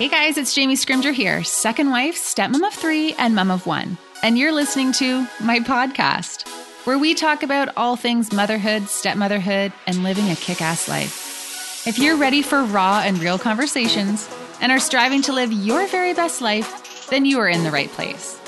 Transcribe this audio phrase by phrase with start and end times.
[0.00, 3.98] Hey guys, it's Jamie Scrimgeour here, second wife, stepmom of three, and mom of one.
[4.22, 6.48] And you're listening to my podcast,
[6.86, 11.86] where we talk about all things motherhood, stepmotherhood, and living a kick ass life.
[11.86, 14.26] If you're ready for raw and real conversations
[14.62, 17.90] and are striving to live your very best life, then you are in the right
[17.90, 18.40] place.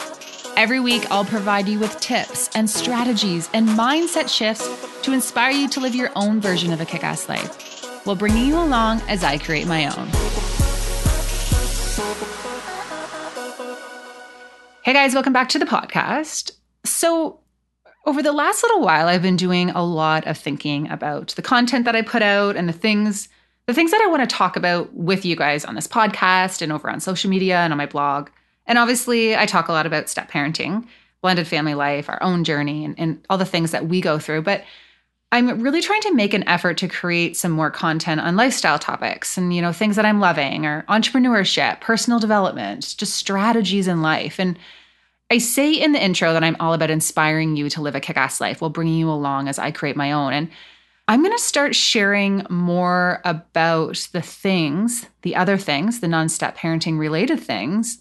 [0.56, 4.66] Every week, I'll provide you with tips and strategies and mindset shifts
[5.02, 8.46] to inspire you to live your own version of a kick ass life while bringing
[8.46, 10.41] you along as I create my own.
[14.84, 16.50] Hey guys, welcome back to the podcast.
[16.84, 17.38] So,
[18.04, 21.84] over the last little while, I've been doing a lot of thinking about the content
[21.84, 23.28] that I put out and the things
[23.66, 26.72] the things that I want to talk about with you guys on this podcast and
[26.72, 28.28] over on social media and on my blog.
[28.66, 30.84] And obviously, I talk a lot about step parenting,
[31.20, 34.42] blended family life, our own journey, and, and all the things that we go through.
[34.42, 34.64] But
[35.32, 39.38] I'm really trying to make an effort to create some more content on lifestyle topics
[39.38, 44.38] and you know things that I'm loving or entrepreneurship, personal development, just strategies in life.
[44.38, 44.58] And
[45.32, 48.38] I say in the intro that I'm all about inspiring you to live a kick-ass
[48.38, 50.34] life while bringing you along as I create my own.
[50.34, 50.50] And
[51.08, 56.98] I'm going to start sharing more about the things, the other things, the non-step parenting
[56.98, 57.96] related things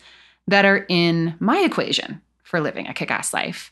[0.48, 3.72] that are in my equation for living a kick-ass life.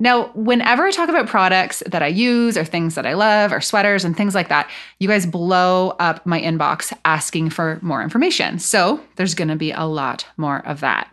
[0.00, 3.60] Now, whenever I talk about products that I use or things that I love or
[3.60, 8.58] sweaters and things like that, you guys blow up my inbox asking for more information.
[8.58, 11.10] So there's going to be a lot more of that.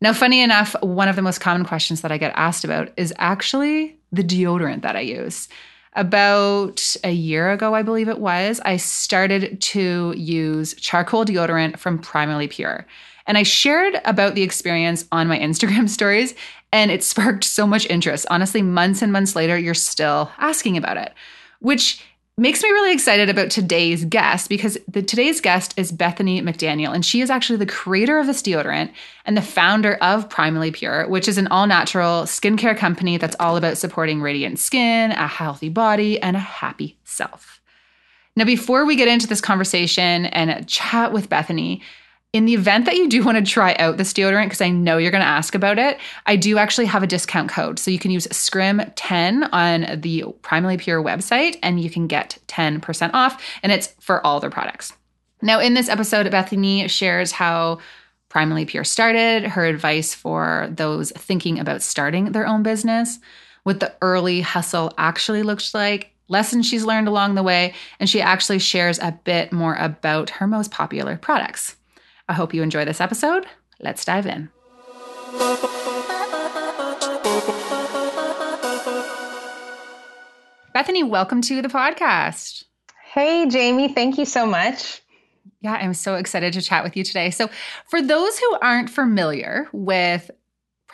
[0.00, 3.14] Now, funny enough, one of the most common questions that I get asked about is
[3.16, 5.48] actually the deodorant that I use.
[5.94, 11.98] About a year ago, I believe it was, I started to use charcoal deodorant from
[11.98, 12.86] Primally Pure.
[13.26, 16.34] And I shared about the experience on my Instagram stories,
[16.70, 18.26] and it sparked so much interest.
[18.28, 21.14] Honestly, months and months later, you're still asking about it,
[21.60, 22.04] which
[22.38, 27.04] makes me really excited about today's guest because the today's guest is Bethany McDaniel and
[27.04, 28.92] she is actually the creator of this deodorant
[29.24, 33.78] and the founder of Primally Pure, which is an all-natural skincare company that's all about
[33.78, 37.62] supporting radiant skin, a healthy body, and a happy self.
[38.36, 41.80] Now, before we get into this conversation and chat with Bethany,
[42.36, 44.98] in the event that you do want to try out this deodorant, because I know
[44.98, 47.78] you're going to ask about it, I do actually have a discount code.
[47.78, 53.10] So you can use SCRIM10 on the Primally Pure website and you can get 10%
[53.14, 54.92] off, and it's for all their products.
[55.40, 57.78] Now, in this episode, Bethany shares how
[58.28, 63.18] Primally Pure started, her advice for those thinking about starting their own business,
[63.62, 68.20] what the early hustle actually looked like, lessons she's learned along the way, and she
[68.20, 71.76] actually shares a bit more about her most popular products.
[72.28, 73.46] I hope you enjoy this episode.
[73.80, 74.50] Let's dive in.
[80.74, 82.64] Bethany, welcome to the podcast.
[83.04, 85.00] Hey, Jamie, thank you so much.
[85.60, 87.30] Yeah, I'm so excited to chat with you today.
[87.30, 87.48] So,
[87.88, 90.30] for those who aren't familiar with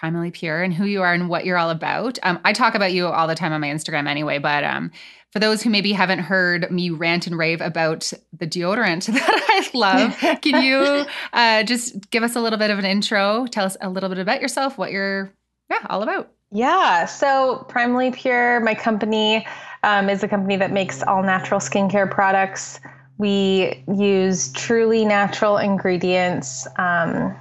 [0.02, 2.92] Primally Pure and who you are and what you're all about, um, I talk about
[2.92, 4.90] you all the time on my Instagram anyway, but um,
[5.30, 9.76] for those who maybe haven't heard me rant and rave about the deodorant that I
[9.76, 13.46] love, can you uh, just give us a little bit of an intro?
[13.46, 15.32] Tell us a little bit about yourself, what you're
[15.70, 16.30] yeah all about.
[16.50, 19.46] Yeah, so Primally Pure, my company,
[19.84, 22.78] um, is a company that makes all natural skincare products.
[23.16, 26.66] We use truly natural ingredients.
[26.76, 27.34] Um,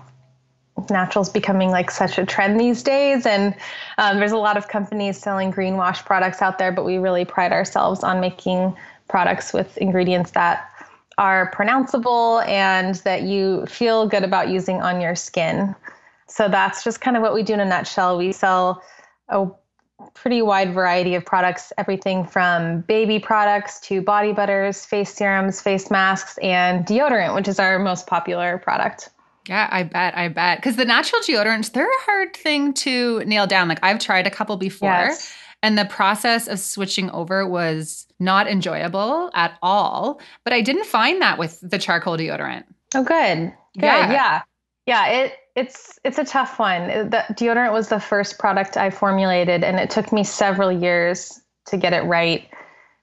[0.90, 3.26] naturals becoming like such a trend these days.
[3.26, 3.56] And
[3.98, 7.52] um, there's a lot of companies selling greenwash products out there but we really pride
[7.52, 8.76] ourselves on making
[9.08, 10.70] products with ingredients that
[11.18, 15.76] are pronounceable and that you feel good about using on your skin.
[16.28, 18.18] So that's just kind of what we do in a nutshell.
[18.18, 18.82] We sell
[19.30, 19.48] a
[20.14, 25.92] pretty wide variety of products everything from baby products to body butters face serums face
[25.92, 29.10] masks and deodorant which is our most popular product
[29.48, 30.18] yeah, I bet.
[30.18, 30.60] I bet.
[30.60, 33.68] Because the natural deodorants, they're a hard thing to nail down.
[33.68, 34.90] Like I've tried a couple before.
[34.90, 35.34] Yes.
[35.64, 40.20] And the process of switching over was not enjoyable at all.
[40.44, 42.64] But I didn't find that with the charcoal deodorant.
[42.96, 43.54] Oh, good.
[43.76, 43.84] Good.
[43.84, 44.12] Yeah.
[44.12, 44.42] Yeah.
[44.86, 46.88] yeah it it's it's a tough one.
[46.88, 51.78] The deodorant was the first product I formulated, and it took me several years to
[51.78, 52.48] get it right.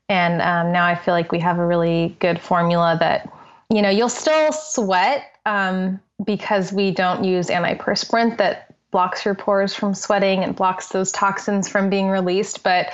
[0.08, 3.30] And um, now I feel like we have a really good formula that
[3.70, 9.74] you know you'll still sweat um, because we don't use antiperspirant that blocks your pores
[9.74, 12.62] from sweating and blocks those toxins from being released.
[12.62, 12.88] But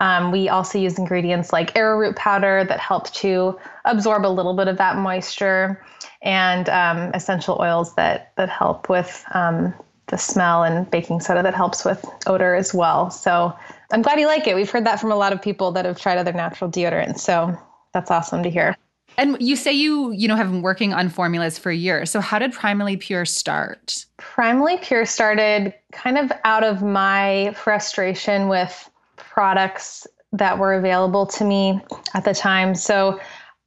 [0.00, 4.66] um, we also use ingredients like arrowroot powder that help to absorb a little bit
[4.66, 5.84] of that moisture,
[6.22, 9.72] and um, essential oils that that help with um,
[10.08, 13.10] the smell, and baking soda that helps with odor as well.
[13.10, 13.56] So
[13.92, 14.56] I'm glad you like it.
[14.56, 17.20] We've heard that from a lot of people that have tried other natural deodorants.
[17.20, 17.56] So
[17.94, 18.76] that's awesome to hear.
[19.16, 22.10] And you say you, you know, have been working on formulas for years.
[22.10, 24.06] So how did Primally Pure start?
[24.18, 31.44] Primally Pure started kind of out of my frustration with products that were available to
[31.44, 31.80] me
[32.14, 32.74] at the time.
[32.74, 33.20] So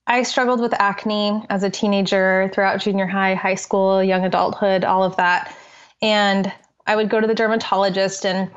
[0.07, 5.03] I struggled with acne as a teenager throughout junior high, high school, young adulthood, all
[5.03, 5.55] of that.
[6.01, 6.51] And
[6.87, 8.51] I would go to the dermatologist and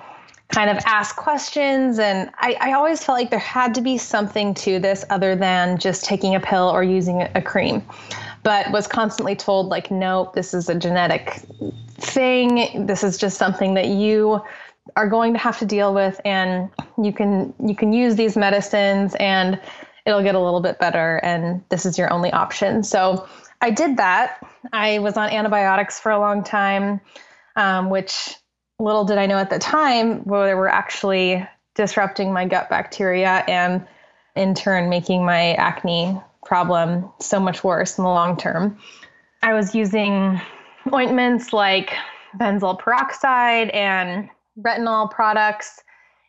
[0.48, 1.98] kind of ask questions.
[1.98, 5.78] And I, I, always felt like there had to be something to this other than
[5.78, 7.82] just taking a pill or using a cream.
[8.44, 11.42] But was constantly told, like, nope, this is a genetic
[11.98, 12.86] thing.
[12.86, 14.40] This is just something that you
[14.96, 16.70] are going to have to deal with and
[17.02, 19.60] you can you can use these medicines and
[20.06, 23.28] it'll get a little bit better and this is your only option so
[23.60, 24.38] i did that
[24.72, 27.00] i was on antibiotics for a long time
[27.56, 28.34] um, which
[28.78, 33.44] little did I know at the time, well, they were actually disrupting my gut bacteria
[33.48, 33.86] and
[34.36, 38.78] in turn making my acne problem so much worse in the long term.
[39.42, 40.40] I was using
[40.92, 41.92] ointments like
[42.36, 44.28] benzoyl peroxide and
[44.60, 45.82] retinol products,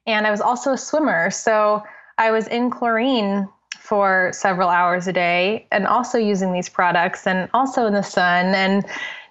[0.05, 1.29] and I was also a swimmer.
[1.29, 1.83] So
[2.17, 3.47] I was in chlorine
[3.79, 8.53] for several hours a day and also using these products and also in the sun.
[8.53, 8.85] And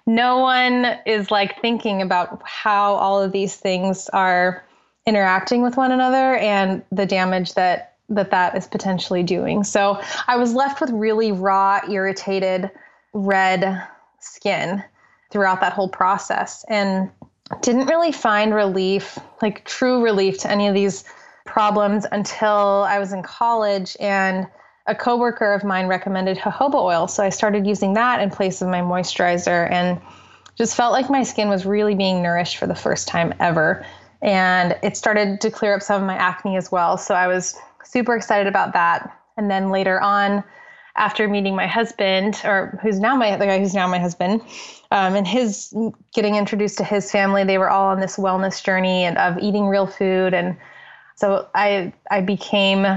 [0.09, 4.65] no one is like thinking about how all of these things are
[5.05, 9.63] interacting with one another and the damage that that that is potentially doing.
[9.63, 12.71] So I was left with really raw, irritated,
[13.13, 13.83] red
[14.19, 14.83] skin
[15.29, 17.11] throughout that whole process and
[17.61, 21.03] didn't really find relief, like true relief to any of these
[21.45, 24.47] problems until I was in college and
[24.89, 28.67] a coworker of mine recommended jojoba oil, so I started using that in place of
[28.69, 30.01] my moisturizer and
[30.57, 33.85] just felt like my skin was really being nourished for the first time ever.
[34.23, 36.97] And it started to clear up some of my acne as well.
[36.97, 39.15] So I was super excited about that.
[39.37, 40.43] And then later on,
[40.95, 44.41] after meeting my husband, or who's now my the guy who's now my husband,
[44.91, 45.73] um, and his
[46.13, 49.67] getting introduced to his family, they were all on this wellness journey and of eating
[49.67, 50.57] real food and
[51.19, 52.87] so I I became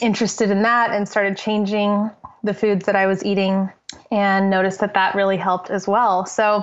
[0.00, 2.10] interested in that and started changing
[2.42, 3.70] the foods that I was eating
[4.10, 6.24] and noticed that that really helped as well.
[6.24, 6.62] So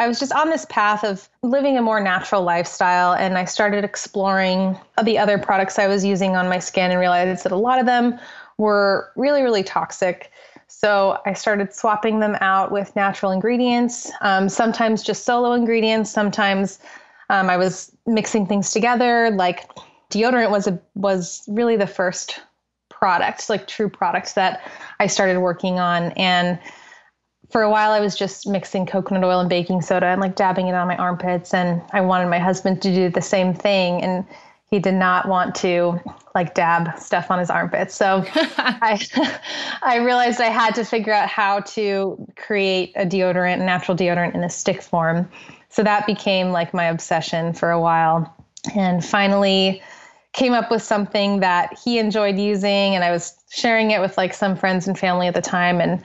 [0.00, 3.84] I was just on this path of living a more natural lifestyle and I started
[3.84, 7.78] exploring the other products I was using on my skin and realized that a lot
[7.78, 8.18] of them
[8.58, 10.32] were really really toxic.
[10.66, 16.80] So I started swapping them out with natural ingredients, um, sometimes just solo ingredients, sometimes
[17.30, 19.68] um, I was mixing things together like
[20.10, 22.40] deodorant was a was really the first
[22.90, 24.62] product, like true product that
[25.00, 26.12] I started working on.
[26.12, 26.58] And
[27.50, 30.68] for a while I was just mixing coconut oil and baking soda and like dabbing
[30.68, 34.24] it on my armpits and I wanted my husband to do the same thing and
[34.70, 36.00] he did not want to
[36.34, 37.94] like dab stuff on his armpits.
[37.94, 38.98] So I
[39.82, 44.42] I realized I had to figure out how to create a deodorant, natural deodorant in
[44.42, 45.30] a stick form.
[45.68, 48.34] So that became like my obsession for a while.
[48.74, 49.82] And finally
[50.32, 54.34] came up with something that he enjoyed using and I was sharing it with like
[54.34, 56.02] some friends and family at the time and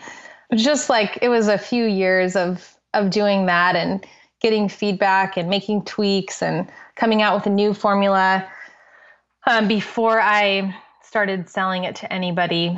[0.56, 4.06] just like it was a few years of of doing that and
[4.42, 8.48] getting feedback and making tweaks and coming out with a new formula
[9.48, 12.78] um, before I started selling it to anybody.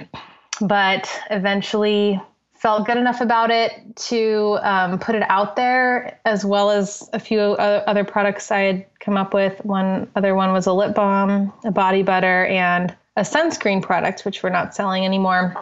[0.60, 2.22] But eventually
[2.62, 7.20] felt good enough about it to um, put it out there, as well as a
[7.20, 9.58] few other products I had come up with.
[9.66, 14.44] One other one was a lip balm, a body butter, and a sunscreen product, which
[14.44, 15.56] we're not selling anymore.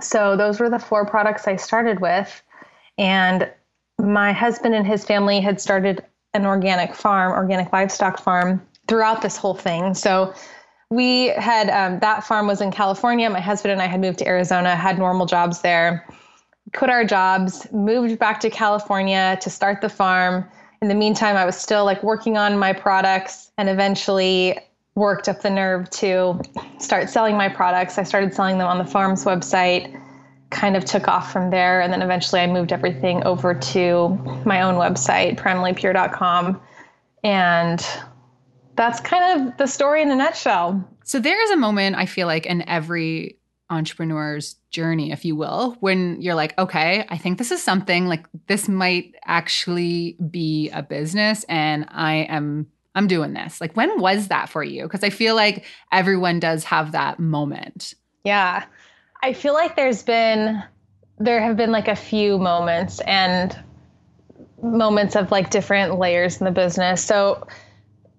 [0.00, 2.40] So those were the four products I started with.
[2.96, 3.50] And
[3.98, 9.36] my husband and his family had started an organic farm, organic livestock farm throughout this
[9.36, 9.94] whole thing.
[9.94, 10.32] So
[10.90, 13.28] we had um, that farm was in California.
[13.28, 16.06] My husband and I had moved to Arizona, had normal jobs there
[16.74, 20.44] quit our jobs, moved back to California to start the farm.
[20.82, 24.58] In the meantime, I was still like working on my products and eventually
[24.94, 26.40] worked up the nerve to
[26.78, 27.98] start selling my products.
[27.98, 30.00] I started selling them on the farm's website,
[30.50, 31.80] kind of took off from there.
[31.80, 34.08] And then eventually I moved everything over to
[34.44, 36.60] my own website, primallypure.com.
[37.22, 37.86] And
[38.74, 40.82] that's kind of the story in a nutshell.
[41.04, 43.38] So there is a moment I feel like in every
[43.70, 48.26] entrepreneur's journey, if you will, when you're like, okay, I think this is something like
[48.46, 53.60] this might actually be a business and I am I'm doing this.
[53.60, 54.84] Like when was that for you?
[54.84, 57.94] Because I feel like everyone does have that moment.
[58.24, 58.64] Yeah.
[59.22, 60.62] I feel like there's been
[61.18, 63.58] there have been like a few moments and
[64.62, 67.04] moments of like different layers in the business.
[67.04, 67.46] So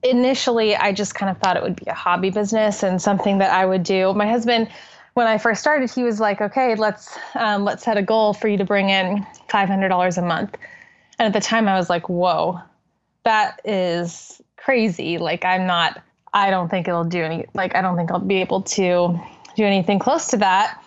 [0.04, 3.52] initially I just kind of thought it would be a hobby business and something that
[3.52, 4.14] I would do.
[4.14, 4.70] My husband
[5.18, 8.48] when I first started, he was like, "Okay, let's um, let's set a goal for
[8.48, 10.56] you to bring in five hundred dollars a month."
[11.18, 12.60] And at the time, I was like, "Whoa,
[13.24, 15.18] that is crazy!
[15.18, 16.00] Like, I'm not.
[16.36, 17.46] I don't think it'll do any.
[17.56, 19.20] Like, I don't think I'll be able to
[19.56, 20.84] do anything close to that."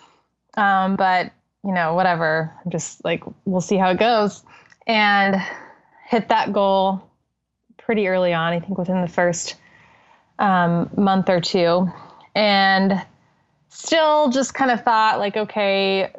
[0.55, 1.33] Um, but
[1.65, 2.53] you know, whatever.
[2.63, 4.43] I'm Just like we'll see how it goes,
[4.87, 5.35] and
[6.07, 7.03] hit that goal
[7.75, 8.53] pretty early on.
[8.53, 9.55] I think within the first
[10.39, 11.91] um, month or two,
[12.33, 13.05] and
[13.71, 16.13] still just kind of thought like, okay,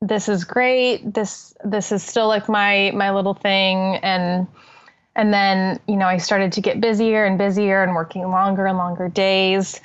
[0.00, 1.12] this is great.
[1.12, 4.46] This this is still like my my little thing, and
[5.14, 8.78] and then you know I started to get busier and busier and working longer and
[8.78, 9.80] longer days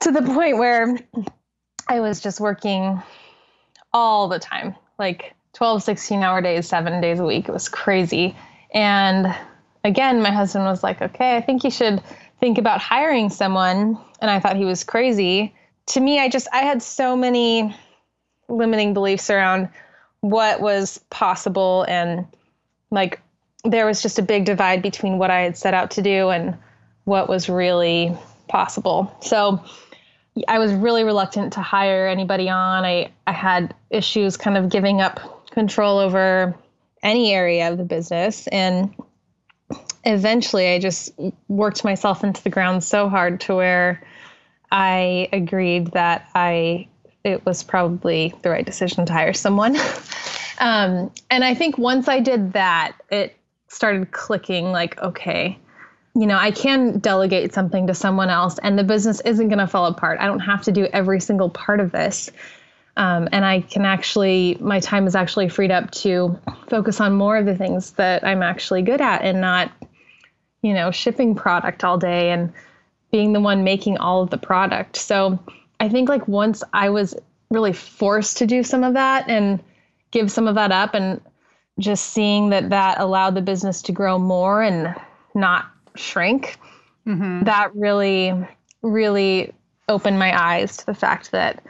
[0.00, 0.98] to the point where
[1.88, 3.02] I was just working
[3.92, 7.48] all the time, like 12, 16 hour days, seven days a week.
[7.48, 8.36] It was crazy.
[8.72, 9.34] And
[9.84, 12.02] again, my husband was like, okay, I think you should
[12.40, 13.96] think about hiring someone.
[14.20, 15.54] And I thought he was crazy.
[15.86, 17.74] To me, I just, I had so many
[18.48, 19.68] limiting beliefs around
[20.20, 21.84] what was possible.
[21.88, 22.26] And
[22.90, 23.20] like,
[23.64, 26.56] there was just a big divide between what I had set out to do and
[27.04, 28.16] what was really
[28.48, 29.14] possible.
[29.20, 29.62] So,
[30.48, 32.84] I was really reluctant to hire anybody on.
[32.84, 36.56] I, I had issues kind of giving up control over
[37.02, 38.48] any area of the business.
[38.48, 38.92] And
[40.04, 41.12] eventually I just
[41.48, 44.02] worked myself into the ground so hard to where
[44.70, 46.88] I agreed that I
[47.24, 49.76] it was probably the right decision to hire someone.
[50.58, 53.34] um, and I think once I did that, it
[53.68, 55.58] started clicking like, okay,
[56.14, 59.66] you know, I can delegate something to someone else and the business isn't going to
[59.66, 60.20] fall apart.
[60.20, 62.30] I don't have to do every single part of this.
[62.96, 67.36] Um, and I can actually, my time is actually freed up to focus on more
[67.36, 69.72] of the things that I'm actually good at and not,
[70.62, 72.52] you know, shipping product all day and
[73.14, 74.96] being the one making all of the product.
[74.96, 75.38] So
[75.78, 77.14] I think like once I was
[77.48, 79.62] really forced to do some of that and
[80.10, 81.20] give some of that up and
[81.78, 84.92] just seeing that that allowed the business to grow more and
[85.32, 86.58] not shrink,
[87.06, 87.44] mm-hmm.
[87.44, 88.32] that really,
[88.82, 89.52] really
[89.88, 91.62] opened my eyes to the fact that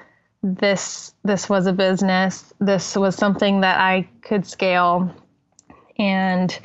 [0.43, 2.55] this this was a business.
[2.59, 5.15] This was something that I could scale,
[5.99, 6.59] and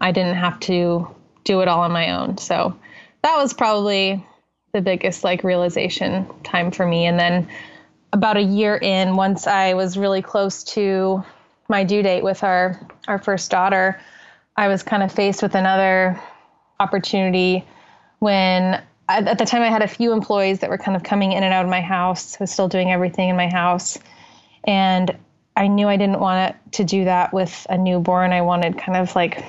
[0.00, 1.08] I didn't have to
[1.42, 2.38] do it all on my own.
[2.38, 2.76] So
[3.22, 4.24] that was probably
[4.72, 7.06] the biggest like realization time for me.
[7.06, 7.48] And then
[8.12, 11.24] about a year in, once I was really close to
[11.68, 14.00] my due date with our our first daughter,
[14.56, 16.20] I was kind of faced with another
[16.80, 17.64] opportunity
[18.18, 21.42] when at the time I had a few employees that were kind of coming in
[21.42, 22.36] and out of my house.
[22.40, 23.98] I was still doing everything in my house.
[24.64, 25.16] And
[25.56, 28.32] I knew I didn't want to do that with a newborn.
[28.32, 29.44] I wanted kind of like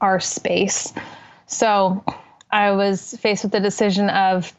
[0.00, 0.92] our space.
[1.46, 2.04] So
[2.50, 4.52] I was faced with the decision of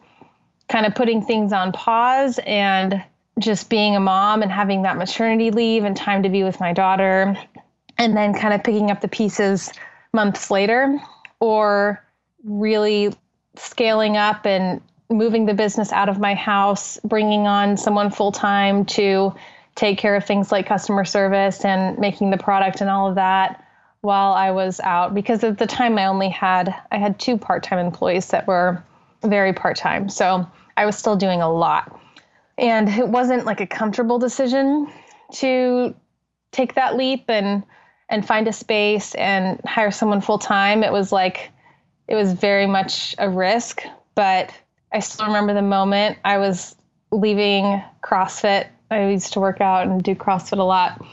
[0.70, 3.04] kind of putting things on pause and
[3.40, 6.74] just being a mom and having that maternity leave and time to be with my
[6.74, 7.38] daughter.
[7.98, 9.72] And then kind of picking up the pieces
[10.14, 11.00] months later
[11.40, 12.04] or
[12.44, 13.14] really
[13.56, 18.86] scaling up and moving the business out of my house, bringing on someone full time
[18.86, 19.34] to
[19.76, 23.64] take care of things like customer service and making the product and all of that
[24.08, 27.78] while I was out because at the time I only had I had two part-time
[27.78, 28.82] employees that were
[29.22, 30.08] very part-time.
[30.08, 32.00] So I was still doing a lot.
[32.58, 34.88] And it wasn't like a comfortable decision
[35.34, 35.94] to
[36.54, 37.64] take that leap and
[38.10, 40.84] and find a space and hire someone full time.
[40.84, 41.52] It was like
[42.08, 43.84] it was very much a risk,
[44.16, 44.54] but
[44.94, 46.78] I still remember the moment I was
[47.12, 48.68] leaving CrossFit.
[48.90, 51.06] I used to work out and do CrossFit a lot,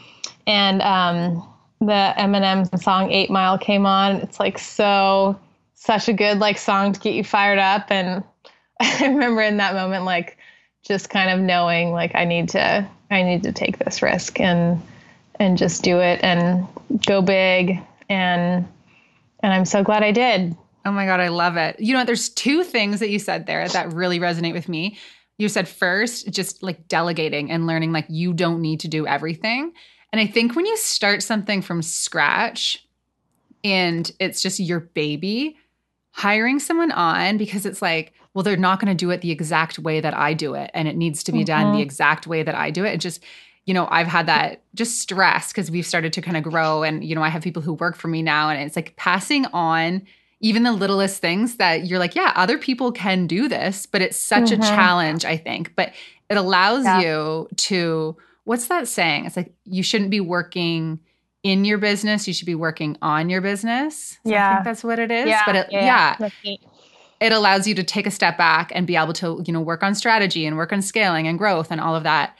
[0.46, 1.53] and um,
[1.86, 4.16] the Eminem song Eight Mile came on.
[4.16, 5.38] It's like so
[5.74, 8.22] such a good like song to get you fired up, and
[8.80, 10.38] I remember in that moment like
[10.82, 14.80] just kind of knowing like I need to I need to take this risk and
[15.40, 16.66] and just do it and
[17.06, 18.66] go big and
[19.42, 20.56] and I'm so glad I did.
[20.86, 21.78] Oh my God, I love it.
[21.80, 24.98] You know, there's two things that you said there that really resonate with me.
[25.38, 29.72] You said first, just like delegating and learning like you don't need to do everything.
[30.14, 32.86] And I think when you start something from scratch
[33.64, 35.56] and it's just your baby,
[36.12, 39.76] hiring someone on because it's like, well, they're not going to do it the exact
[39.76, 40.70] way that I do it.
[40.72, 41.46] And it needs to be mm-hmm.
[41.46, 42.94] done the exact way that I do it.
[42.94, 43.24] It just,
[43.64, 46.84] you know, I've had that just stress because we've started to kind of grow.
[46.84, 49.46] And, you know, I have people who work for me now, and it's like passing
[49.46, 50.06] on
[50.38, 54.16] even the littlest things that you're like, yeah, other people can do this, but it's
[54.16, 54.62] such mm-hmm.
[54.62, 55.74] a challenge, I think.
[55.74, 55.92] But
[56.30, 57.00] it allows yeah.
[57.00, 59.26] you to, what's that saying?
[59.26, 61.00] It's like you shouldn't be working
[61.42, 64.18] in your business, you should be working on your business.
[64.24, 64.50] So yeah.
[64.50, 65.28] I think that's what it is.
[65.28, 65.42] Yeah.
[65.44, 66.16] But it, yeah.
[66.18, 66.56] yeah.
[67.20, 69.82] it allows you to take a step back and be able to, you know, work
[69.82, 72.34] on strategy and work on scaling and growth and all of that.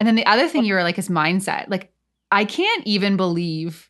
[0.00, 1.68] And then the other thing you were like is mindset.
[1.68, 1.92] Like
[2.32, 3.88] I can't even believe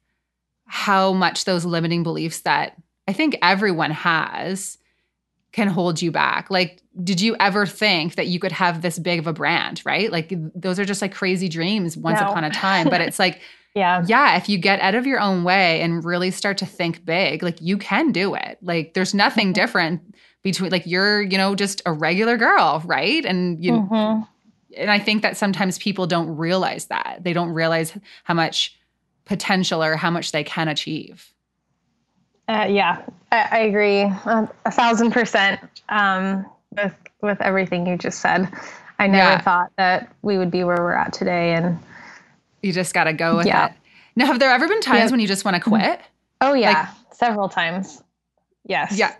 [0.66, 2.76] how much those limiting beliefs that
[3.08, 4.76] I think everyone has
[5.52, 6.50] can hold you back.
[6.50, 10.10] Like, did you ever think that you could have this big of a brand, right?
[10.10, 12.28] Like, those are just like crazy dreams once no.
[12.28, 12.88] upon a time.
[12.88, 13.40] But it's like,
[13.74, 14.04] yeah.
[14.06, 14.36] Yeah.
[14.36, 17.60] If you get out of your own way and really start to think big, like,
[17.60, 18.58] you can do it.
[18.62, 19.52] Like, there's nothing mm-hmm.
[19.54, 23.24] different between, like, you're, you know, just a regular girl, right?
[23.24, 24.22] And you, mm-hmm.
[24.76, 27.20] and I think that sometimes people don't realize that.
[27.22, 28.76] They don't realize how much
[29.24, 31.32] potential or how much they can achieve.
[32.48, 36.46] Uh, yeah, I, I agree a, a, thousand percent um,
[36.82, 38.48] with with everything you just said.
[38.98, 39.40] I never yeah.
[39.40, 41.78] thought that we would be where we're at today, and
[42.62, 43.66] you just got to go with yeah.
[43.66, 43.72] it.
[44.16, 45.10] Now, have there ever been times yeah.
[45.10, 45.82] when you just want to quit?
[45.82, 46.02] Mm-hmm.
[46.40, 48.02] Oh yeah, like, several times.
[48.64, 48.96] Yes.
[48.96, 49.14] Yeah.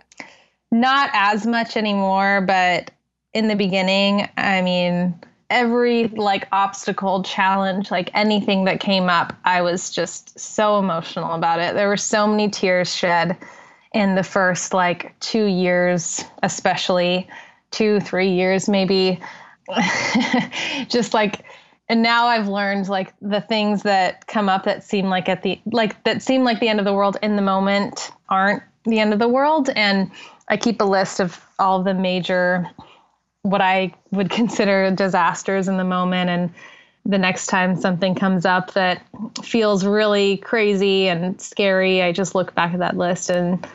[0.71, 2.91] Not as much anymore, but
[3.33, 9.61] in the beginning, I mean, every like obstacle challenge like anything that came up i
[9.61, 13.35] was just so emotional about it there were so many tears shed
[13.93, 17.27] in the first like two years especially
[17.71, 19.19] two three years maybe
[20.87, 21.45] just like
[21.87, 25.59] and now i've learned like the things that come up that seem like at the
[25.71, 29.13] like that seem like the end of the world in the moment aren't the end
[29.13, 30.09] of the world and
[30.47, 32.67] i keep a list of all the major
[33.43, 36.29] what I would consider disasters in the moment.
[36.29, 36.53] And
[37.05, 39.03] the next time something comes up that
[39.43, 43.65] feels really crazy and scary, I just look back at that list and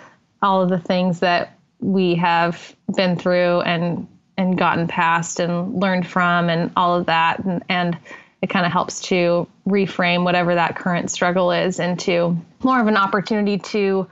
[0.43, 6.07] all of the things that we have been through and and gotten past and learned
[6.07, 7.97] from and all of that and, and
[8.43, 12.97] it kind of helps to reframe whatever that current struggle is into more of an
[12.97, 14.07] opportunity to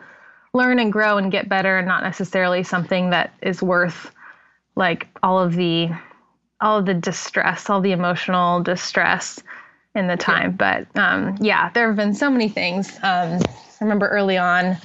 [0.54, 4.12] learn and grow and get better and not necessarily something that is worth
[4.76, 5.90] like all of the
[6.60, 9.42] all of the distress, all the emotional distress
[9.94, 10.56] in the time.
[10.58, 10.84] Yeah.
[10.94, 12.96] But um, yeah, there have been so many things.
[13.02, 14.78] Um, I remember early on,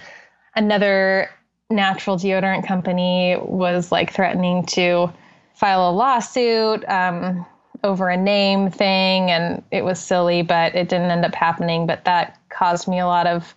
[0.55, 1.29] another
[1.69, 5.11] natural deodorant company was like threatening to
[5.53, 7.45] file a lawsuit um,
[7.83, 11.85] over a name thing, and it was silly, but it didn't end up happening.
[11.85, 13.53] But that caused me a lot of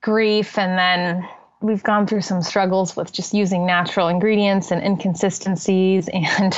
[0.00, 1.28] grief, and then
[1.60, 6.08] we've gone through some struggles with just using natural ingredients and inconsistencies.
[6.38, 6.54] And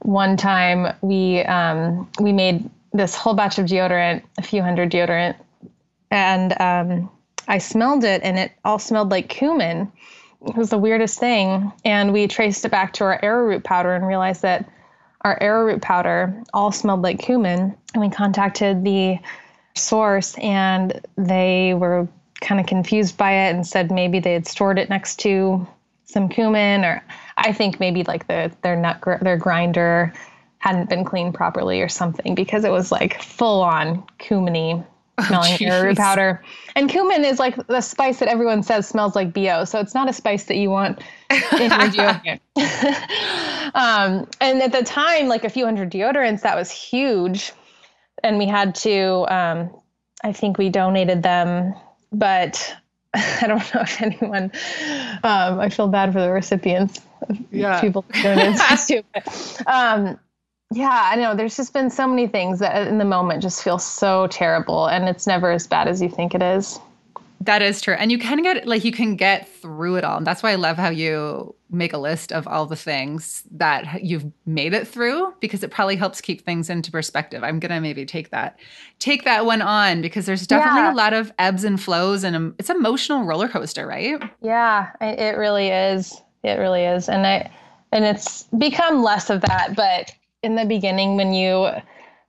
[0.00, 5.36] one time we um, we made this whole batch of deodorant, a few hundred deodorant,
[6.10, 7.10] and um,
[7.48, 9.92] I smelled it, and it all smelled like cumin.
[10.46, 11.72] It was the weirdest thing.
[11.84, 14.68] And we traced it back to our arrowroot powder and realized that
[15.22, 17.74] our arrowroot powder all smelled like cumin.
[17.94, 19.18] And we contacted the
[19.74, 22.08] source, and they were
[22.40, 25.66] kind of confused by it and said maybe they had stored it next to
[26.04, 27.02] some cumin or
[27.36, 30.12] I think maybe like the their nut gr- their grinder
[30.58, 34.84] hadn't been cleaned properly or something because it was like full on cuminy
[35.26, 36.42] smelling oh, powder.
[36.76, 39.64] And cumin is like the spice that everyone says smells like BO.
[39.64, 41.00] So it's not a spice that you want
[41.30, 42.40] in your deodorant.
[43.74, 47.52] um, and at the time, like a few hundred deodorants, that was huge.
[48.22, 49.70] And we had to, um,
[50.22, 51.74] I think we donated them
[52.14, 52.74] but
[53.14, 54.52] I don't know if anyone.
[55.22, 57.00] Um, I feel bad for the recipients.
[57.50, 58.54] Yeah, people doing
[58.86, 59.02] too.
[59.12, 60.18] But, um,
[60.74, 61.34] yeah, I know.
[61.34, 64.86] There's just been so many things that uh, in the moment just feel so terrible,
[64.86, 66.80] and it's never as bad as you think it is.
[67.40, 67.94] That is true.
[67.94, 70.16] And you can get like you can get through it all.
[70.16, 74.02] And that's why I love how you make a list of all the things that
[74.02, 77.44] you've made it through because it probably helps keep things into perspective.
[77.44, 78.58] I'm going to maybe take that
[78.98, 80.92] take that one on because there's definitely yeah.
[80.92, 84.22] a lot of ebbs and flows and um, it's emotional roller coaster, right?
[84.40, 86.20] Yeah, it really is.
[86.44, 87.08] It really is.
[87.08, 87.50] And I
[87.92, 91.68] and it's become less of that, but in the beginning when you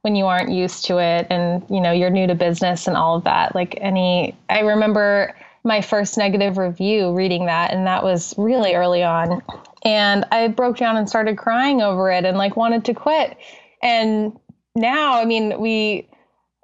[0.01, 3.15] when you aren't used to it and you know you're new to business and all
[3.15, 8.35] of that like any i remember my first negative review reading that and that was
[8.37, 9.41] really early on.
[9.83, 13.37] And i broke down and started crying over it and like wanted to quit.
[13.81, 14.39] And
[14.75, 16.07] now i mean we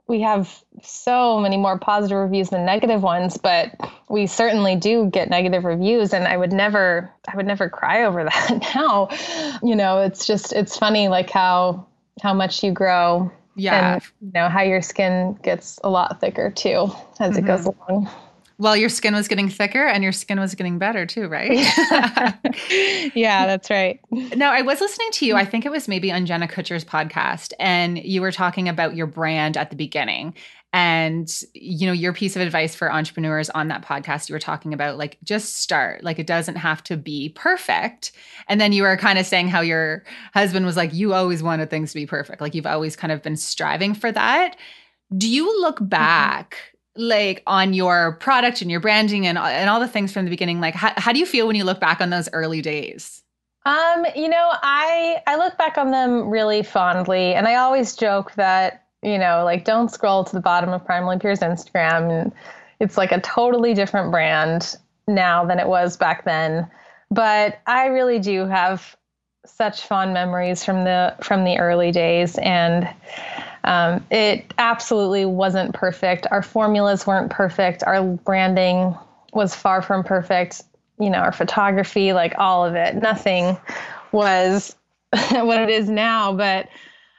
[0.08, 3.72] we have so many more positive reviews than negative ones but
[4.10, 8.24] we certainly do get negative reviews and i would never i would never cry over
[8.24, 9.08] that now
[9.64, 11.86] you know it's just it's funny like how
[12.22, 16.52] how much you grow yeah and you know how your skin gets a lot thicker
[16.52, 17.40] too as mm-hmm.
[17.40, 17.92] it goes mm-hmm.
[17.92, 18.10] along
[18.62, 21.52] well your skin was getting thicker and your skin was getting better too right?
[23.16, 23.46] Yeah.
[23.46, 24.00] That's right.
[24.12, 25.36] Now i was listening to you.
[25.36, 29.08] I think it was maybe on jenna kutcher's podcast and you were talking about your
[29.08, 30.36] brand at the beginning.
[30.74, 34.74] And you know your piece of advice for entrepreneurs on that podcast you were talking
[34.74, 36.04] about like just start.
[36.04, 38.12] Like it doesn't have to be perfect.
[38.48, 41.70] And then you were kind of saying how your husband was like you always wanted
[41.70, 42.40] things to be perfect.
[42.42, 44.56] Like you've always kind of been striving for that.
[45.18, 45.88] Do you look mm-hmm.
[45.88, 46.71] back mm-hmm.
[46.96, 50.60] Like on your product and your branding and, and all the things from the beginning
[50.60, 53.24] like how, how do you feel when you look back on those early days
[53.66, 58.34] um you know i i look back on them really fondly and i always joke
[58.34, 62.22] that you know, like don't scroll to the bottom of Primally Pure's Instagram.
[62.22, 62.32] And
[62.80, 64.78] it's like a totally different brand
[65.08, 66.70] now than it was back then.
[67.10, 68.96] But I really do have
[69.46, 72.88] such fond memories from the from the early days and
[73.64, 76.28] um, it absolutely wasn't perfect.
[76.32, 77.84] Our formulas weren't perfect.
[77.84, 78.96] Our branding
[79.34, 80.62] was far from perfect.
[81.00, 82.96] You know our photography like all of it.
[82.96, 83.58] Nothing
[84.12, 84.76] was
[85.12, 86.70] what it is now but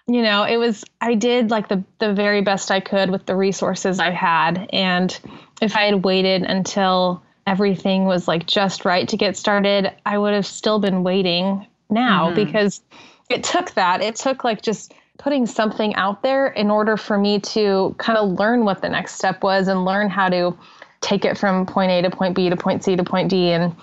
[0.07, 3.37] you know, it was I did like the the very best I could with the
[3.37, 4.69] resources I had.
[4.73, 5.19] And
[5.61, 10.35] if I had waited until everything was like just right to get started, I would
[10.35, 12.35] have still been waiting now mm-hmm.
[12.35, 12.83] because
[13.31, 14.03] it took that.
[14.03, 18.31] It took like just putting something out there in order for me to kind of
[18.41, 20.57] learn what the next step was and learn how to
[21.01, 23.75] take it from point A to point B to point C to point D and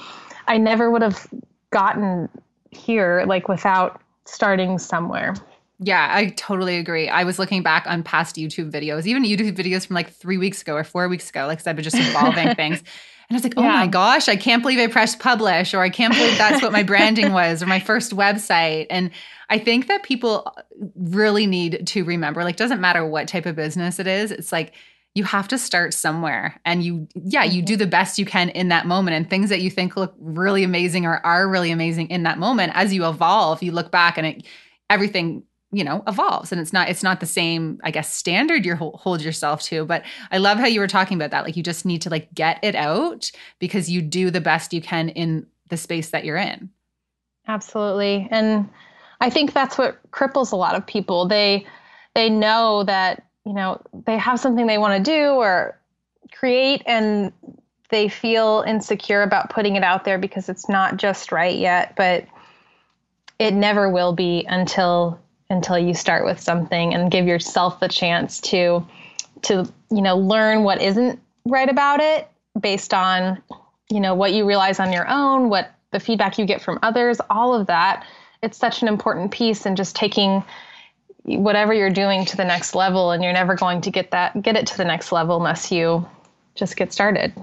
[0.48, 1.28] I never would have
[1.72, 2.28] gotten
[2.72, 5.34] here like without starting somewhere.
[5.80, 7.08] Yeah, I totally agree.
[7.08, 10.62] I was looking back on past YouTube videos, even YouTube videos from like three weeks
[10.62, 12.84] ago or four weeks ago, like I said, but just evolving things.
[13.30, 13.74] And I was like, oh yeah.
[13.74, 16.82] my gosh, I can't believe I pressed publish, or I can't believe that's what my
[16.84, 18.88] branding was, or my first website.
[18.90, 19.12] And
[19.50, 20.52] I think that people
[20.96, 24.74] really need to remember like, doesn't matter what type of business it is, it's like,
[25.16, 27.80] you have to start somewhere and you yeah you do mm-hmm.
[27.80, 31.06] the best you can in that moment and things that you think look really amazing
[31.06, 34.46] or are really amazing in that moment as you evolve you look back and it
[34.90, 36.52] everything you know evolves.
[36.52, 40.04] And it's not it's not the same i guess standard you hold yourself to but
[40.32, 41.44] i love how you were talking about that.
[41.44, 44.82] Like you just need to like get it out because you do the best you
[44.82, 46.70] can in the space that you're in.
[47.48, 48.28] Absolutely.
[48.32, 48.70] And
[49.22, 51.28] i think that's what cripples a lot of people.
[51.28, 51.66] They
[52.16, 55.80] they know that you know they have something they want to do or
[56.32, 57.32] create and
[57.90, 62.26] they feel insecure about putting it out there because it's not just right yet but
[63.40, 68.40] it never will be until until you start with something and give yourself the chance
[68.40, 68.86] to
[69.42, 73.42] to you know learn what isn't right about it based on
[73.90, 77.20] you know what you realize on your own what the feedback you get from others
[77.30, 78.06] all of that.
[78.42, 80.44] It's such an important piece and just taking
[81.24, 84.56] whatever you're doing to the next level and you're never going to get that get
[84.56, 86.08] it to the next level unless you
[86.56, 87.34] just get started.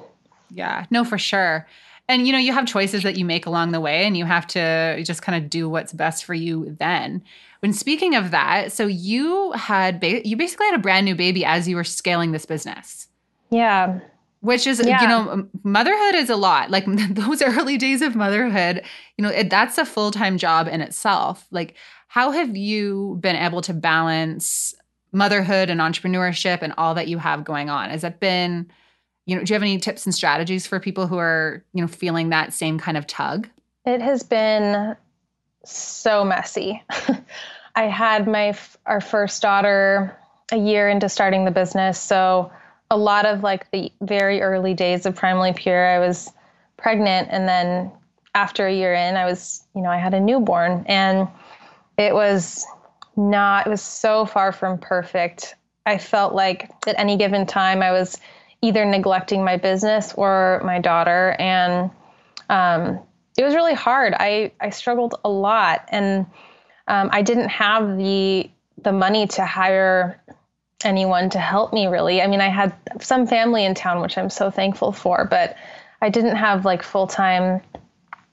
[0.50, 0.86] Yeah.
[0.90, 1.66] No for sure
[2.08, 4.46] and you know you have choices that you make along the way and you have
[4.46, 7.22] to just kind of do what's best for you then
[7.60, 11.44] when speaking of that, so you had ba- you basically had a brand new baby
[11.44, 13.08] as you were scaling this business.
[13.50, 14.00] Yeah.
[14.40, 15.02] Which is, yeah.
[15.02, 16.70] you know, motherhood is a lot.
[16.70, 18.82] Like those early days of motherhood,
[19.16, 21.46] you know, it, that's a full time job in itself.
[21.50, 21.74] Like,
[22.08, 24.74] how have you been able to balance
[25.12, 27.90] motherhood and entrepreneurship and all that you have going on?
[27.90, 28.70] Has it been,
[29.26, 31.88] you know, do you have any tips and strategies for people who are, you know,
[31.88, 33.48] feeling that same kind of tug?
[33.84, 34.96] It has been
[35.64, 36.82] so messy.
[37.76, 40.16] I had my our first daughter
[40.52, 42.50] a year into starting the business, so
[42.90, 46.30] a lot of like the very early days of Primally Pure, I was
[46.76, 47.90] pregnant, and then
[48.34, 51.28] after a year in, I was you know I had a newborn, and
[51.98, 52.64] it was
[53.16, 55.56] not it was so far from perfect.
[55.84, 58.18] I felt like at any given time I was
[58.62, 61.90] either neglecting my business or my daughter, and
[62.48, 63.00] um,
[63.36, 64.14] it was really hard.
[64.14, 66.26] I, I struggled a lot and
[66.88, 68.50] um, I didn't have the
[68.82, 70.22] the money to hire
[70.84, 72.22] anyone to help me really.
[72.22, 75.56] I mean, I had some family in town, which I'm so thankful for, but
[76.00, 77.62] I didn't have like full time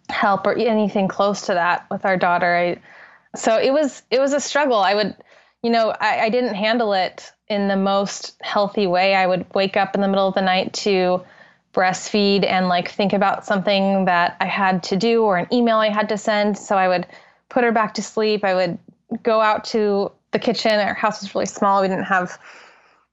[0.10, 2.56] help or anything close to that with our daughter.
[2.56, 4.78] I, so it was it was a struggle.
[4.78, 5.16] I would,
[5.64, 9.16] you know, I, I didn't handle it in the most healthy way.
[9.16, 11.24] I would wake up in the middle of the night to
[11.74, 15.90] breastfeed and like think about something that I had to do or an email I
[15.90, 16.58] had to send.
[16.58, 17.08] So I would
[17.50, 18.44] put her back to sleep.
[18.44, 18.78] I would
[19.24, 20.74] go out to the kitchen.
[20.74, 21.82] Our house was really small.
[21.82, 22.38] We didn't have,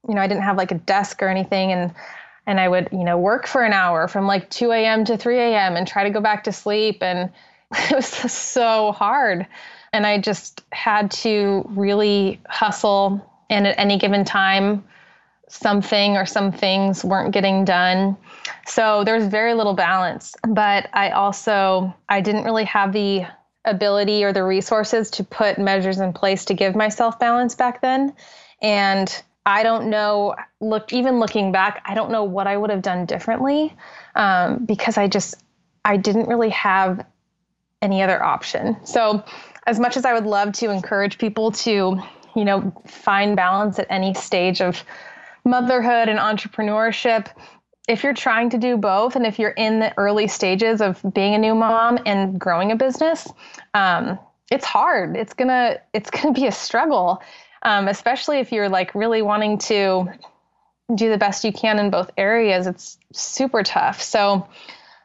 [0.07, 1.71] you know, I didn't have like a desk or anything.
[1.71, 1.93] And
[2.47, 5.05] and I would, you know, work for an hour from like 2 a.m.
[5.05, 5.77] to 3 a.m.
[5.77, 7.01] and try to go back to sleep.
[7.01, 7.31] And
[7.71, 9.45] it was so hard.
[9.93, 13.25] And I just had to really hustle.
[13.49, 14.83] And at any given time,
[15.49, 18.15] something or some things weren't getting done.
[18.65, 20.33] So there was very little balance.
[20.47, 23.25] But I also I didn't really have the
[23.65, 28.13] ability or the resources to put measures in place to give myself balance back then.
[28.61, 30.35] And I don't know.
[30.59, 33.75] Look, even looking back, I don't know what I would have done differently
[34.15, 35.35] um, because I just
[35.83, 37.05] I didn't really have
[37.81, 38.77] any other option.
[38.85, 39.23] So,
[39.67, 42.01] as much as I would love to encourage people to,
[42.35, 44.83] you know, find balance at any stage of
[45.45, 47.27] motherhood and entrepreneurship,
[47.87, 51.33] if you're trying to do both and if you're in the early stages of being
[51.33, 53.27] a new mom and growing a business,
[53.73, 54.19] um,
[54.51, 55.15] it's hard.
[55.15, 57.21] It's gonna it's gonna be a struggle,
[57.63, 60.11] um, especially if you're like really wanting to
[60.93, 62.67] do the best you can in both areas.
[62.67, 64.01] It's super tough.
[64.01, 64.47] So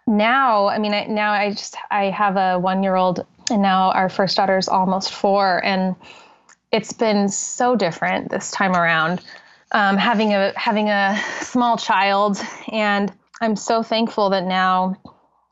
[0.07, 3.91] now, I mean, I, now I just I have a one year old, and now
[3.93, 5.97] our first daughter is almost four, and
[6.73, 9.23] it's been so different this time around.
[9.73, 14.97] Um, having a having a small child, and I'm so thankful that now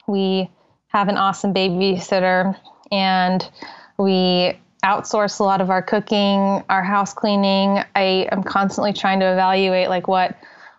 [0.06, 0.50] we
[0.88, 2.56] have an awesome babysitter
[2.92, 3.50] and
[3.98, 7.82] we outsource a lot of our cooking, our house cleaning.
[7.96, 10.36] I am constantly trying to evaluate like what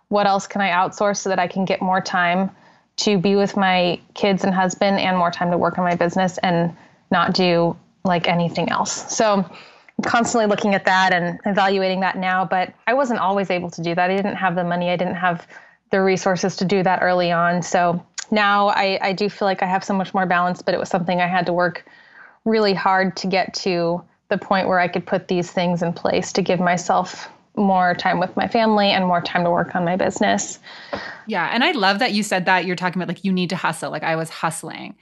[0.07, 2.51] what else can I outsource so that I can get more time
[2.97, 6.37] to be with my kids and husband and more time to work on my business
[6.37, 6.75] and
[7.15, 9.15] not do like anything else.
[9.15, 9.35] So
[9.97, 13.81] I'm constantly looking at that and evaluating that now, but I wasn't always able to
[13.81, 14.11] do that.
[14.11, 15.47] I didn't have the money, I didn't have
[15.91, 17.61] the resources to do that early on.
[17.61, 20.79] So now I, I do feel like I have so much more balance, but it
[20.79, 21.85] was something I had to work
[22.43, 26.33] really hard to get to the point where I could put these things in place
[26.33, 29.95] to give myself more time with my family and more time to work on my
[29.95, 30.59] business.
[31.27, 31.49] Yeah.
[31.53, 33.91] And I love that you said that you're talking about like you need to hustle.
[33.91, 34.95] Like I was hustling.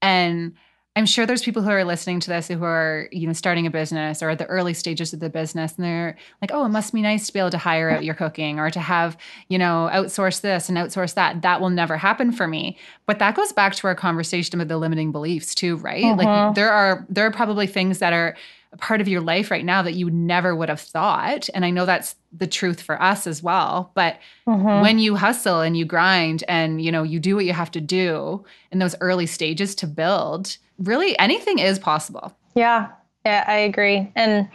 [0.00, 0.54] And
[0.98, 3.70] I'm sure there's people who are listening to this who are, you know, starting a
[3.70, 6.92] business or at the early stages of the business and they're like, "Oh, it must
[6.92, 9.16] be nice to be able to hire out your cooking or to have,
[9.48, 12.76] you know, outsource this and outsource that." That will never happen for me.
[13.06, 16.02] But that goes back to our conversation about the limiting beliefs too, right?
[16.02, 16.18] Mm-hmm.
[16.18, 18.34] Like there are there are probably things that are
[18.72, 21.48] a part of your life right now that you never would have thought.
[21.54, 23.90] And I know that's the truth for us as well.
[23.94, 24.82] But mm-hmm.
[24.82, 27.80] when you hustle and you grind and you know you do what you have to
[27.80, 32.36] do in those early stages to build, really anything is possible.
[32.54, 32.88] Yeah,
[33.24, 34.10] yeah, I agree.
[34.14, 34.48] And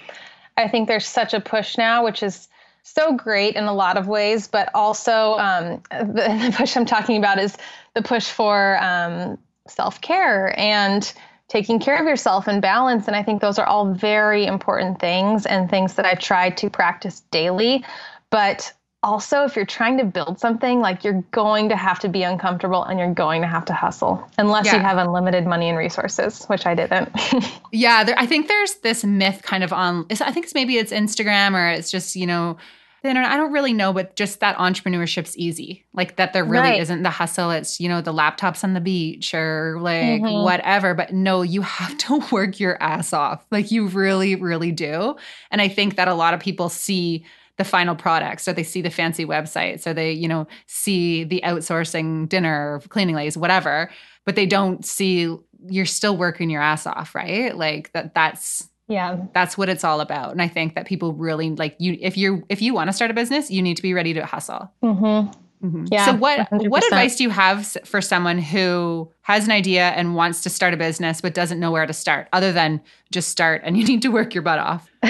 [0.57, 2.47] I think there's such a push now, which is
[2.83, 6.05] so great in a lot of ways, but also um, the,
[6.45, 7.57] the, push I'm talking about is
[7.95, 11.11] the push for um, self care and
[11.49, 13.07] taking care of yourself and balance.
[13.07, 16.69] And I think those are all very important things and things that I try to
[16.69, 17.85] practice daily.
[18.29, 22.23] But also if you're trying to build something like you're going to have to be
[22.23, 24.77] uncomfortable and you're going to have to hustle unless yeah.
[24.77, 27.09] you have unlimited money and resources which i didn't
[27.71, 30.91] yeah there, i think there's this myth kind of on i think it's maybe it's
[30.91, 32.57] instagram or it's just you know
[33.03, 36.69] the internet i don't really know but just that entrepreneurship's easy like that there really
[36.69, 36.81] right.
[36.81, 40.43] isn't the hustle it's you know the laptops on the beach or like mm-hmm.
[40.43, 45.15] whatever but no you have to work your ass off like you really really do
[45.51, 47.23] and i think that a lot of people see
[47.57, 48.41] the final product.
[48.41, 49.79] So they see the fancy website.
[49.79, 53.91] So they, you know, see the outsourcing dinner, cleaning ladies, whatever,
[54.25, 55.35] but they don't see
[55.69, 57.55] you're still working your ass off, right?
[57.55, 61.51] Like that that's yeah that's what it's all about and i think that people really
[61.51, 63.93] like you if you're if you want to start a business you need to be
[63.93, 65.31] ready to hustle mm-hmm.
[65.63, 65.85] Mm-hmm.
[65.91, 66.69] Yeah, so what 100%.
[66.69, 70.73] what advice do you have for someone who has an idea and wants to start
[70.73, 74.01] a business but doesn't know where to start other than just start and you need
[74.01, 74.89] to work your butt off?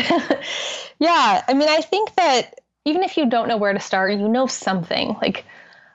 [1.00, 4.28] yeah, I mean I think that even if you don't know where to start, you
[4.28, 5.16] know something.
[5.22, 5.44] Like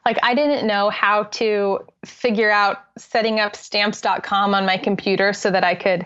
[0.05, 5.51] like I didn't know how to figure out setting up stamps.com on my computer so
[5.51, 6.05] that I could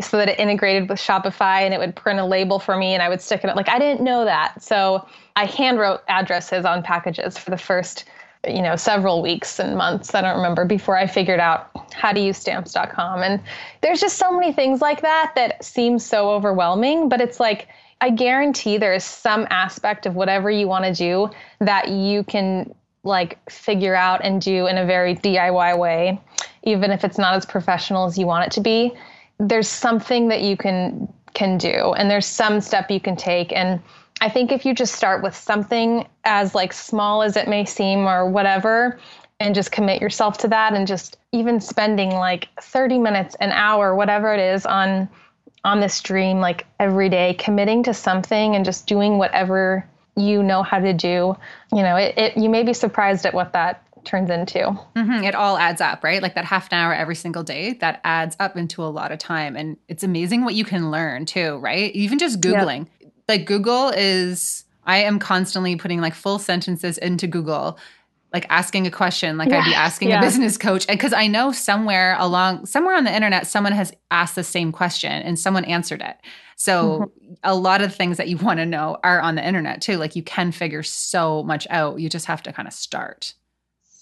[0.00, 3.02] so that it integrated with Shopify and it would print a label for me and
[3.02, 3.56] I would stick it up.
[3.56, 4.62] Like I didn't know that.
[4.62, 8.06] So I hand wrote addresses on packages for the first,
[8.48, 10.14] you know, several weeks and months.
[10.14, 13.22] I don't remember before I figured out how to use stamps.com.
[13.22, 13.40] And
[13.82, 17.68] there's just so many things like that that seem so overwhelming, but it's like
[18.00, 22.74] I guarantee there is some aspect of whatever you want to do that you can
[23.04, 26.20] like figure out and do in a very DIY way,
[26.62, 28.92] even if it's not as professional as you want it to be
[29.42, 33.52] there's something that you can can do and there's some step you can take.
[33.52, 33.80] And
[34.20, 38.00] I think if you just start with something as like small as it may seem
[38.00, 38.98] or whatever
[39.40, 43.96] and just commit yourself to that and just even spending like 30 minutes an hour
[43.96, 45.08] whatever it is on
[45.64, 49.84] on this dream like every day committing to something and just doing whatever
[50.16, 51.36] you know how to do
[51.72, 54.58] you know it, it you may be surprised at what that turns into.
[54.96, 55.24] Mm-hmm.
[55.24, 56.22] It all adds up, right?
[56.22, 59.18] Like that half an hour every single day, that adds up into a lot of
[59.18, 59.56] time.
[59.56, 61.94] And it's amazing what you can learn too, right?
[61.94, 62.86] Even just Googling.
[63.00, 63.12] Yep.
[63.28, 67.78] Like Google is, I am constantly putting like full sentences into Google
[68.32, 70.18] like asking a question like yeah, I'd be asking yeah.
[70.18, 73.92] a business coach And because I know somewhere along somewhere on the internet someone has
[74.10, 76.16] asked the same question and someone answered it.
[76.56, 77.34] So mm-hmm.
[77.44, 79.96] a lot of things that you want to know are on the internet too.
[79.96, 82.00] Like you can figure so much out.
[82.00, 83.34] You just have to kind of start.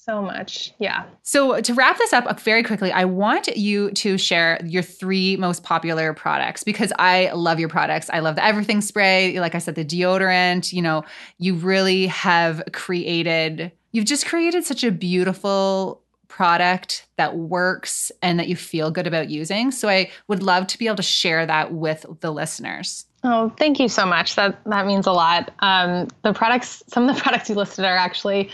[0.04, 0.72] So much.
[0.78, 1.04] Yeah.
[1.22, 5.36] So to wrap this up uh, very quickly, I want you to share your three
[5.36, 8.08] most popular products because I love your products.
[8.10, 11.04] I love the everything spray, like I said the deodorant, you know,
[11.38, 18.48] you really have created you've just created such a beautiful product that works and that
[18.48, 19.70] you feel good about using.
[19.70, 23.04] So I would love to be able to share that with the listeners.
[23.22, 24.36] Oh, thank you so much.
[24.36, 25.50] That that means a lot.
[25.58, 28.50] Um, the products, some of the products you listed are actually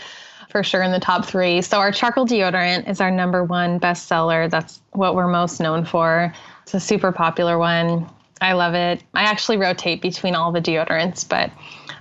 [0.49, 1.61] for sure in the top three.
[1.61, 4.49] So our charcoal deodorant is our number one bestseller.
[4.49, 6.33] That's what we're most known for.
[6.63, 8.09] It's a super popular one.
[8.41, 9.03] I love it.
[9.13, 11.51] I actually rotate between all the deodorants, but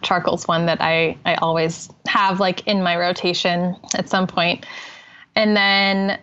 [0.03, 4.67] charcoal's one that I, I always have like in my rotation at some point.
[5.35, 6.19] And then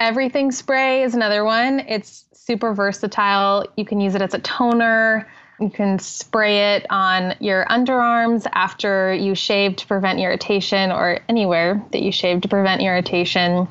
[0.00, 1.80] everything spray is another one.
[1.80, 3.66] It's super versatile.
[3.76, 5.28] You can use it as a toner.
[5.60, 11.84] You can spray it on your underarms after you shave to prevent irritation or anywhere
[11.92, 13.68] that you shave to prevent irritation.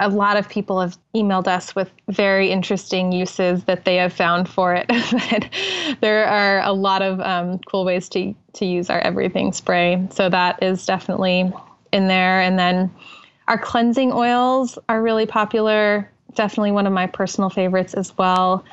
[0.00, 4.48] A lot of people have emailed us with very interesting uses that they have found
[4.48, 4.88] for it.
[6.00, 10.04] there are a lot of um, cool ways to, to use our everything spray.
[10.10, 11.52] So that is definitely
[11.92, 12.40] in there.
[12.40, 12.90] And then
[13.46, 16.10] our cleansing oils are really popular.
[16.34, 18.64] Definitely one of my personal favorites as well.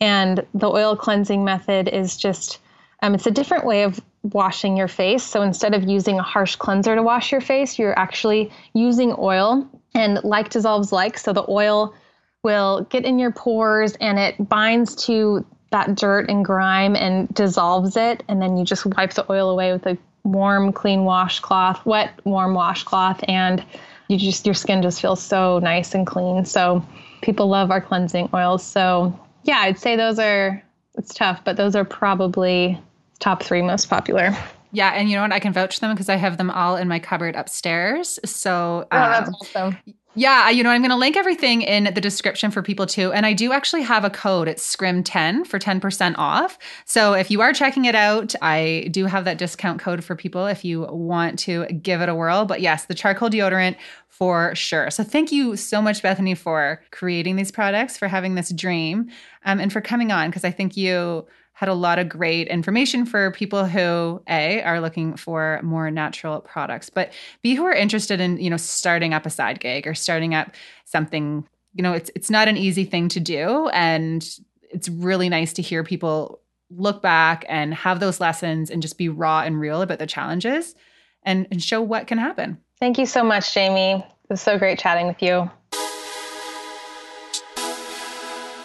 [0.00, 2.60] And the oil cleansing method is just,
[3.02, 5.22] um, it's a different way of washing your face.
[5.22, 9.68] So instead of using a harsh cleanser to wash your face, you're actually using oil
[9.94, 11.18] and like dissolves like.
[11.18, 11.94] So the oil
[12.42, 17.96] will get in your pores and it binds to that dirt and grime and dissolves
[17.96, 18.22] it.
[18.28, 22.54] And then you just wipe the oil away with a warm, clean washcloth, wet, warm
[22.54, 23.22] washcloth.
[23.28, 23.64] And
[24.08, 26.44] you just, your skin just feels so nice and clean.
[26.44, 26.84] So
[27.22, 28.64] people love our cleansing oils.
[28.64, 30.62] So yeah, I'd say those are,
[30.96, 32.80] it's tough, but those are probably
[33.18, 34.36] top three most popular.
[34.72, 35.32] Yeah, and you know what?
[35.32, 38.18] I can vouch them because I have them all in my cupboard upstairs.
[38.24, 39.76] So, oh, that's um, awesome.
[40.14, 43.12] Yeah, you know, I'm going to link everything in the description for people too.
[43.12, 44.48] And I do actually have a code.
[44.48, 46.58] It's SCRIM10 for 10% off.
[46.86, 50.46] So if you are checking it out, I do have that discount code for people
[50.46, 52.46] if you want to give it a whirl.
[52.46, 53.76] But yes, the charcoal deodorant
[54.08, 54.90] for sure.
[54.90, 59.10] So thank you so much, Bethany, for creating these products, for having this dream,
[59.44, 61.26] um, and for coming on because I think you
[61.58, 66.40] had a lot of great information for people who a are looking for more natural
[66.40, 69.92] products but b who are interested in you know starting up a side gig or
[69.92, 71.44] starting up something.
[71.74, 74.24] You know it's it's not an easy thing to do and
[74.70, 76.40] it's really nice to hear people
[76.70, 80.76] look back and have those lessons and just be raw and real about the challenges
[81.24, 82.58] and, and show what can happen.
[82.78, 83.94] Thank you so much jamie.
[83.94, 85.50] It was so great chatting with you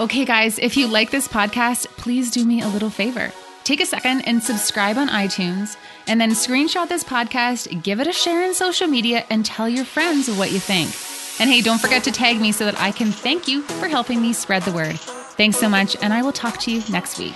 [0.03, 3.31] Okay, guys, if you like this podcast, please do me a little favor.
[3.63, 8.11] Take a second and subscribe on iTunes, and then screenshot this podcast, give it a
[8.11, 10.89] share in social media, and tell your friends what you think.
[11.39, 14.21] And hey, don't forget to tag me so that I can thank you for helping
[14.21, 14.99] me spread the word.
[14.99, 17.33] Thanks so much, and I will talk to you next week.